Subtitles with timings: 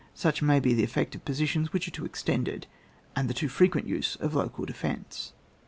[0.15, 2.65] Such may be the effect of posi tions which are too extended,
[3.15, 5.33] and the too frequent use of local defence.